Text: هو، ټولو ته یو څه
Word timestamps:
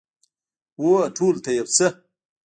هو، 0.79 0.89
ټولو 1.15 1.39
ته 1.45 1.49
یو 1.59 1.67
څه 1.75 1.87